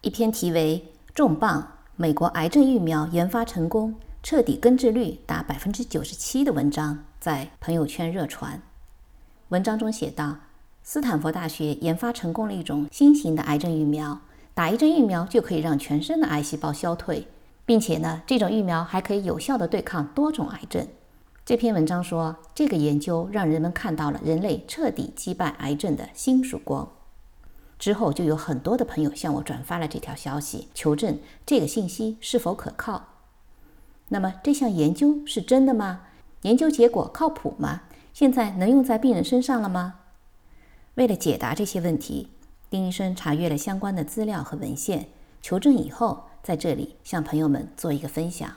[0.00, 8.62] 一篇题为“重磅：美国癌症疫苗研发成功，彻底根治率达百分之九十七”的文章在朋友圈热传。
[9.48, 10.36] 文章中写道，
[10.84, 14.20] 斯坦福大学研发成功了一种新型的癌症疫苗，
[14.54, 17.26] 打一针疫苗就可以让全身的癌细胞消退，
[17.66, 20.86] 并且呢，这种疫苗还可以有效地对抗多种癌症。
[21.44, 26.88] 这篇文章说，这个研究让人们看到了人类彻底击败癌症的新曙光。
[27.78, 33.08] 之后就有很多的朋友向我转发了这条消息，求证这个信息是否可靠。
[34.08, 36.02] 那么这项研究是真的吗？
[36.42, 37.82] 研究结果靠谱吗？
[38.12, 40.00] 现在能用在病人身上了吗？
[40.94, 42.28] 为了解答这些问题，
[42.68, 45.08] 丁医生查阅了相关的资料和文献，
[45.40, 48.50] 求证以后，在这里向朋友们做一个分享。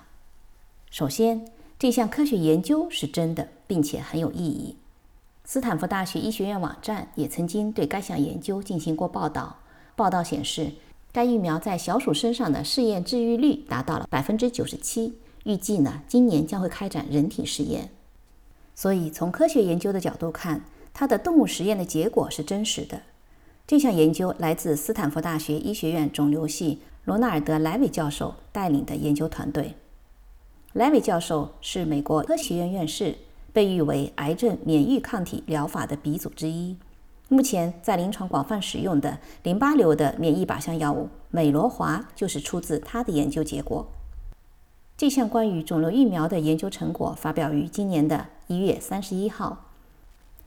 [0.89, 1.45] 首先，
[1.77, 4.77] 这项科学研究是真的，并且很有意义。
[5.53, 9.57] 斯坦福大学医学院网站也曾经对该项研究进行过报道。
[9.97, 10.71] 报道显示，
[11.11, 15.15] 该疫苗在小鼠身上的试验治愈率达到了百分之九十七。
[15.43, 17.89] 预计呢，今年将会开展人体试验。
[18.73, 20.63] 所以，从科学研究的角度看，
[20.93, 23.01] 它的动物实验的结果是真实的。
[23.67, 29.75] 这项研究来自斯坦福大学医学院肿瘤系罗纳尔德·莱韦教授带领的研究团队。
[30.71, 33.17] 莱韦教授是美国科学院院士，
[33.53, 36.75] 被誉为癌症免疫抗体疗法的鼻祖之一。
[37.27, 43.87] 目前在临床广泛使用的淋巴瘤的免疫靶向药物美罗华就是出自他的研究结果。
[44.97, 49.65] 这项关于肿瘤疫苗的研究成果发表于今年的一月三十一号。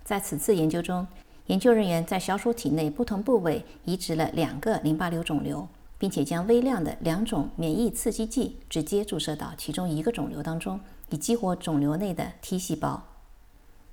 [0.05, 1.07] 在此次研究中，
[1.47, 5.67] 研究人员在小鼠体内不同部位移植了两个淋巴瘤肿瘤。
[5.97, 10.79] 并且将微量的两种免疫刺激剂直接注射到其中一个肿瘤当中，
[11.15, 13.05] 以激活肿瘤内的 T 细胞。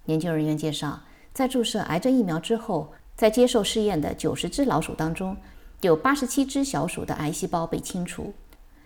[0.06, 1.02] 研究人员介绍，
[1.32, 5.38] 在注射癌症疫苗之后，在接受试验的九十只老鼠当中，
[5.82, 8.34] 有八十七只小鼠的癌细胞被清除。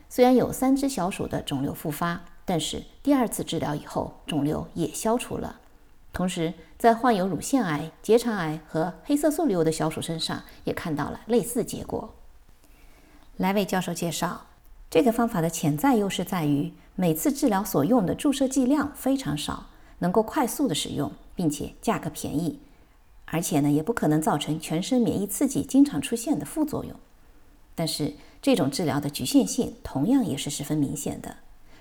[0.09, 5.61] 虽然有三只小鼠的肿瘤复发，但是第二次治疗以后，肿瘤也消除了。
[6.11, 12.13] 同时，在患有乳腺癌、结肠癌和黑色素瘤的小鼠身上，也看到了类似结果。
[13.37, 14.47] 莱韦教授介绍，
[14.89, 19.65] 这个方法的潜在优势在于每次治疗所用的注射剂量非常少，
[19.99, 22.59] 能够快速的使用，并且价格便宜，
[23.25, 26.95] 而且呢也不可能造成全身免疫刺激经常出现的副作用。
[27.73, 31.35] 但是这种治疗的局限性同样也是十分明显的。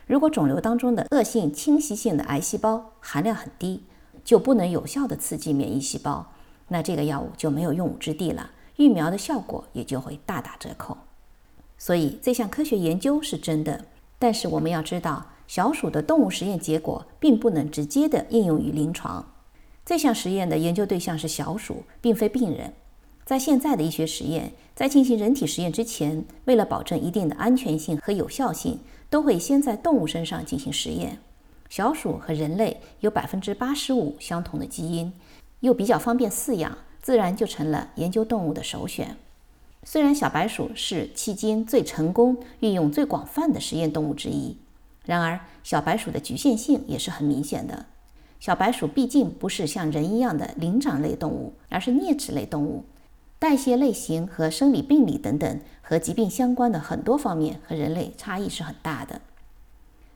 [0.06, 3.84] 如果肿瘤当中的恶性侵袭性的癌细胞含量很低，
[4.25, 6.32] 就不能有效的刺激免疫细胞，
[6.69, 10.98] 那这个药物就没有用武之地了，疫苗的效果也就会大打折扣。
[11.76, 13.84] 所以这项科学研究是真的，
[14.18, 19.32] 但是我们要知道，小鼠的动物实验结果并不能直接的应用于临床。
[19.84, 22.72] 这项实验的研究对象是小鼠，并非病人。
[23.26, 28.80] 在现在的医学实验，在进行人体实验之前，为了保证一定的安全性和有效性，
[29.10, 31.18] 都会先在动物身上进行实验。
[31.68, 35.12] 小鼠和人类有百分之八十五相同的基因，
[35.60, 39.16] 又比较方便饲养，自然就成了研究动物的首选。
[39.87, 44.56] 虽然小白鼠是迄今最成功、运用最广泛的实验动物之一，
[45.05, 47.84] 然而小白鼠的局限性也是很明显的。
[48.41, 52.84] 小白鼠毕竟不是像人一样的灵长类动物，而是啮齿类动物，
[53.39, 59.21] 代谢类型和生理病理等等和疾病相关的很多方面和人类差异是很大的。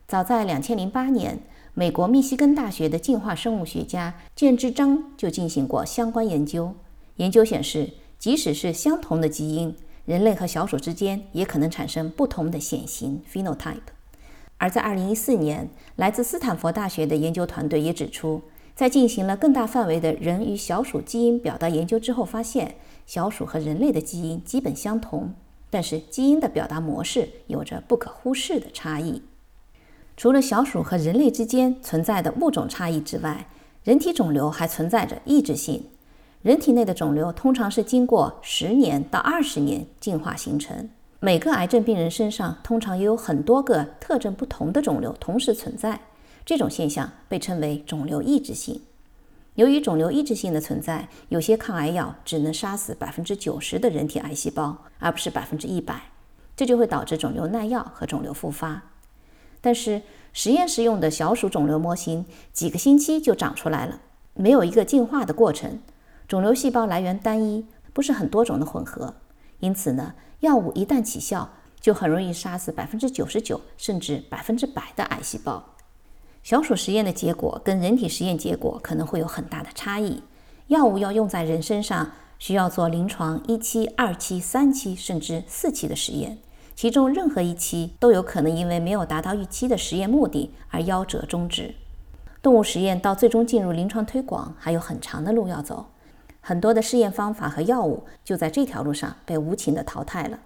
[0.06, 1.38] 早在两千零八年，
[1.74, 6.74] 美国密西根大学的进化生物学家建志章就进行过相关研究，
[7.16, 7.90] 研究显示。
[8.18, 13.76] 即使是相同的基因，人类和小鼠之间也可能产生不同的显型 （phenotype）。
[14.56, 18.42] 而在2014年，来自斯坦福大学的研究团队也指出，
[18.74, 22.74] 在进行了更大范围的人与小鼠基因表达研究之后，发现
[23.06, 25.32] 小鼠和人类的基因基本相同，
[25.70, 29.22] 但是基因的表达模式有着不可忽视的差异。
[30.16, 33.46] 除了小鼠和人类之间存在的物种差异之外，
[33.84, 35.84] 人体肿瘤还存在着异质性。
[36.48, 40.88] 人体内的肿瘤通常是经过十年到二十年进化形成。
[41.20, 46.00] 每个癌症病人身上通常也有很多个特征不同的肿瘤同时存在，
[46.46, 48.80] 这种现象被称为肿瘤抑制性。
[49.56, 56.00] 由于肿瘤抑制性的存在，有些抗癌药只能杀死百分之九十的人体癌细胞，而不是百分之一百。
[56.56, 58.84] 这就会导致肿瘤耐药和肿瘤复发。
[59.60, 60.00] 但是
[60.32, 62.24] 实验室用的小鼠肿瘤模型
[62.54, 64.00] 几个星期就长出来了，
[64.32, 65.80] 没有一个进化的过程，
[66.28, 67.64] 肿瘤细胞来源单一，
[67.94, 69.14] 不是很多种的混合。
[69.60, 71.48] 因此呢，药物一旦起效，
[71.80, 75.64] 就很容易杀死百分之九十九甚至百分之百的癌细胞。
[76.42, 80.22] 小鼠实验的结果跟人体实验结果可能会有很大的差异。
[80.66, 86.36] 药物要用在人身上，需要做临床一期、二期、三期甚至四期的实验，
[86.76, 91.74] 其中任何一期都有可能因为没有达到预期的实验目的而夭折终止。
[92.42, 95.86] 动物实验到最终进入临床推广还有很长的路要走，
[96.48, 100.40] 很多的试验方法和药物就在这条路上被无情的淘汰了。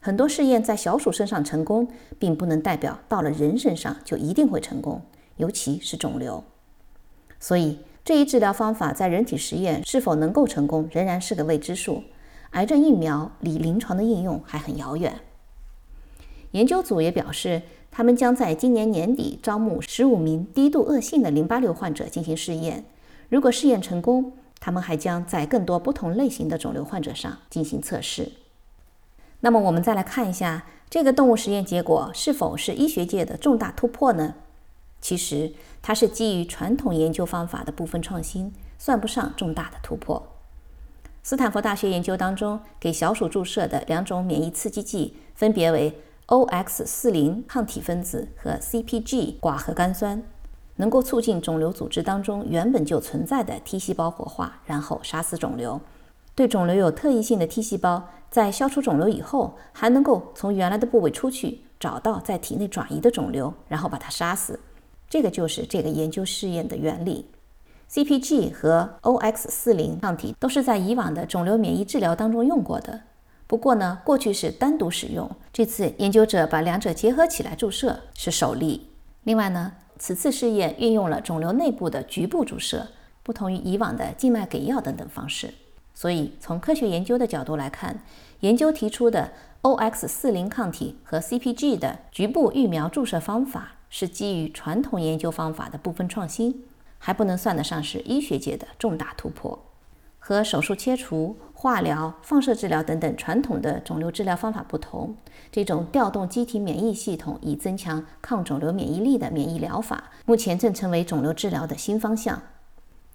[0.00, 1.86] 很多试验在小鼠身上成功，
[2.18, 5.02] 并不能代表到了人身上就一定会成功，
[5.36, 6.42] 尤其是肿瘤。
[7.38, 12.02] 所以，这一治疗方法在人体实验是否能够成功，仍然是个未知数。
[12.52, 15.20] 癌症疫苗离临床的应用还很遥远。
[16.52, 17.60] 研究组也表示，
[17.90, 22.86] 他们将在今年年底招募十五名低度恶性的淋巴瘤患者进行试验。
[23.28, 24.32] 如果试验成功，
[24.66, 28.32] 他们还将在更多不同类型的肿瘤患者上进行测试。
[29.38, 34.34] 那么我们再来看一下这个动物实验结果是否是医学界的重大突破呢？
[35.00, 40.20] 其实它是基于传统研究方法的部分创新，算不上重大的突破。
[41.22, 45.96] 斯坦福大学研究当中给小鼠注射的两种免疫刺激剂分别为
[46.26, 50.24] OX40 抗体分子和 CpG 寡核苷酸，
[50.76, 55.80] 能够促进肿瘤组织当中原本就存在的 T 细胞活化，然后杀死肿瘤。
[56.34, 58.08] 对肿瘤有特异性的 T 细胞。
[58.28, 64.58] 在消除肿瘤以后，还能够从原来的部位出去，找到在体内转移的肿瘤，然后把它杀死。
[65.08, 67.30] 这个就是这个研究试验的原理。
[67.90, 73.00] CpG 和 OX40 抗体都是在以往的肿瘤免疫治疗当中用过的，
[73.46, 78.88] 不过呢，过去是单独使用，这次研究者把两者结合起来注射是首例。
[79.22, 82.88] 另外呢，此次试验运用了肿瘤内部的局部注射，
[83.22, 85.54] 不同于以往的静脉给药等等方式。
[85.94, 88.02] 所以，从科学研究的角度来看，
[88.40, 89.32] 研究提出的
[89.62, 96.64] OX40 抗体和 CpG 的局部疫苗注射方法是基于传统研究方法的部分创新，
[96.98, 99.58] 还不能算得上是医学界的重大突破。
[100.28, 105.14] 和手术切除、化疗、放射治疗等等传统的肿瘤治疗方法不同，
[105.52, 112.42] 这种调动机体免疫系统以增强抗肿瘤免疫力的免疫疗法，目前正成为肿瘤治疗的新方向。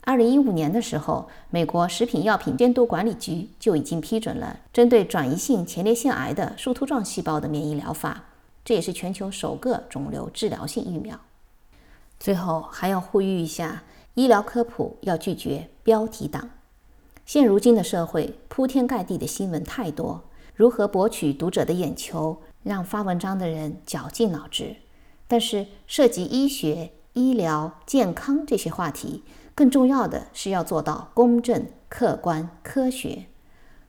[0.06, 8.24] 二零一五年的时候，美国食品药品监督管理局就已经批准了针对转移性前列腺癌的树突状细胞的免疫疗法，
[8.64, 11.20] 这也是全球首个肿瘤治疗性疫苗。
[12.22, 16.50] 最后还要呼吁一下，医疗科普要拒绝标题党。
[17.32, 20.22] 现如今的社会，铺天盖地的新闻太多，
[20.54, 24.76] 如何博取读者的眼球，让发文章的人绞尽脑汁。
[25.30, 29.24] 但是涉及医学、医疗、健康这些话题。
[29.56, 33.28] 更重要的是要做到公正、客观、科学。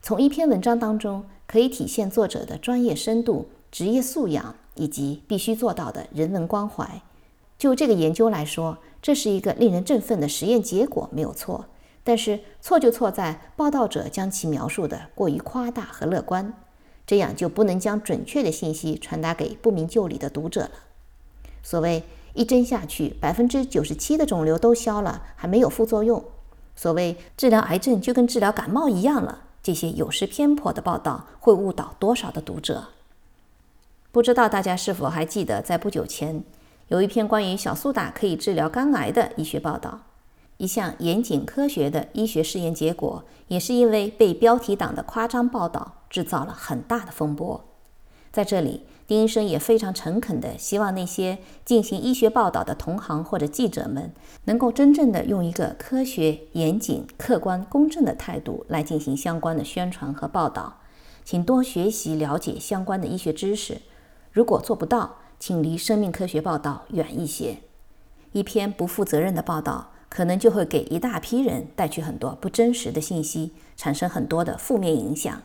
[0.00, 7.02] 从一篇文章当中可以体现作者的专业深度、职业素养以及必须做到的人文关怀。
[7.58, 11.64] 就这个研究来说，这是一个令人振奋的实验结果，没有错。
[12.04, 16.52] 但是错就错在报道者将其描述的过于夸大和乐观，
[17.06, 20.70] 这样就不能将准确的信息传达给不明就里的读者了。
[21.62, 22.04] 所谓。
[22.34, 26.24] 一针下去，百分之九十七的肿瘤都消了，还没有副作用。
[26.74, 32.84] 所谓治疗癌症就跟治疗感冒一样了，这些有失偏颇的报道会误导多少的读者？
[34.10, 36.42] 不知道大家是否还记得，在不久前
[36.88, 40.00] 有一篇关于小苏打可以治疗肝癌的医学报道，
[40.62, 47.64] 一项严谨科学的医学试验结果，也是因为被标题党的夸张报道制造了很大的风波。
[48.30, 48.84] 在这里。
[49.04, 54.14] 丁医生也非常诚恳地希望那些进行医学报道的同行或者记者们，
[54.44, 60.78] 能够真正的用一个科学、严谨、客观、公正的态度来进行相关的宣传和报道。
[61.24, 63.82] 请多学习了解相关的医学知识。
[64.30, 67.58] 如果做不到，请离生命科学报道远一些。
[68.30, 75.40] 一篇不负责任的报道，可能就会给一大批人带去很多不真实的信息，产生很多的负面影响。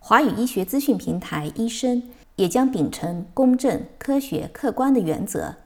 [0.00, 2.02] 华语医学资讯平台医生。
[2.38, 5.56] 也将秉承公正、科学、客观的原则。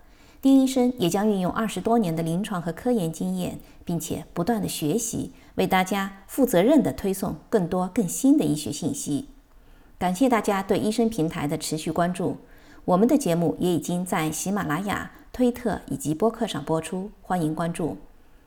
[0.40, 9.28] 丁医生也将运用二十多年的临床和科研经验，并且不断的学习，为大家负责任的推送更多更新的医学信息。
[9.98, 12.38] 感谢大家对医生平台的持续关注。
[12.86, 17.96] 我们的节目也已经在喜马拉雅、推特以及播客上播出，欢迎关注。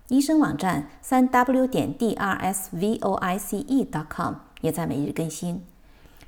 [0.10, 5.64] 医生网站三 w 点 d r s v o i c e dot com 也在每日更新。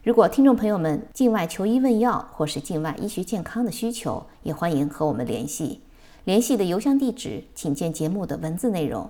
[0.04, 5.82] 如果听众朋友们境外求医问药或是境外医学健康的需求，也欢迎和我们联系。
[6.24, 9.10] 联系的邮箱地址请见节目的文字内容。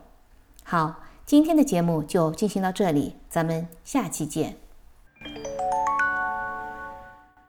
[0.64, 4.58] 好，今天的节目就进行到这里，咱们下期见。